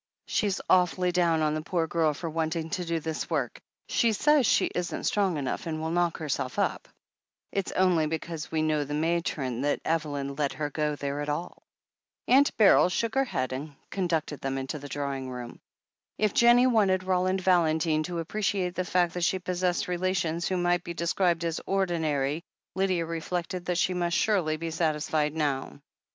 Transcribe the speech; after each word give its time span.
She's 0.25 0.59
awfully 0.67 1.11
down 1.11 1.43
on 1.43 1.53
the 1.53 1.61
poor 1.61 1.85
girl 1.85 2.15
for 2.15 2.27
wanting 2.27 2.71
to 2.71 2.83
do 2.83 2.99
this 2.99 3.29
work— 3.29 3.61
sa)rs 3.87 4.47
she 4.47 4.65
isn't 4.73 5.03
strong 5.03 5.37
enough, 5.37 5.67
and 5.67 5.79
will 5.79 5.91
knock 5.91 6.17
herself 6.17 6.57
up. 6.57 6.87
It's 7.51 7.71
only 7.73 8.07
because 8.07 8.51
we 8.51 8.63
know 8.63 8.83
the 8.83 8.95
matron 8.95 9.61
that 9.61 9.79
Evelyn 9.85 10.35
let 10.37 10.53
her 10.53 10.71
go 10.71 10.95
there 10.95 11.21
at 11.21 11.29
all." 11.29 11.61
Atmt 12.27 12.57
Beryl 12.57 12.89
shook 12.89 13.13
her 13.13 13.25
head, 13.25 13.53
and 13.53 13.75
conducted 13.91 14.41
them 14.41 14.57
into 14.57 14.79
the 14.79 14.89
drawing 14.89 15.29
room. 15.29 15.59
If 16.17 16.33
Jennie 16.33 16.65
wanted 16.65 17.03
Roland 17.03 17.41
Valentine 17.41 18.01
to 18.05 18.17
appreciate 18.17 18.73
the 18.73 18.83
fact 18.85 19.13
that 19.13 19.23
she 19.23 19.37
possessed 19.37 19.87
relations 19.87 20.47
who 20.47 20.57
might 20.57 20.83
be 20.83 20.95
described 20.95 21.45
as 21.45 21.61
"ordinary," 21.67 22.41
Lydia 22.73 23.05
reflected 23.05 23.65
that 23.65 23.77
she 23.77 23.93
must 23.93 24.17
surely 24.17 24.57
be 24.57 24.71
satisfied 24.71 25.35
now. 25.35 25.79